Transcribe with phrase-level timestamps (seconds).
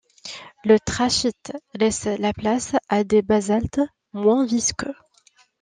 [0.65, 3.79] Le trachyte laisse la place à des basaltes,
[4.13, 4.95] moins visqueux.